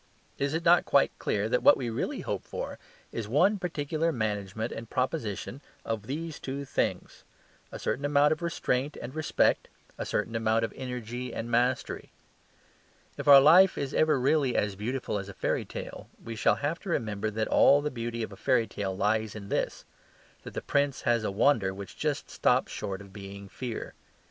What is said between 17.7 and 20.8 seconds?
the beauty of a fairy tale lies in this: that the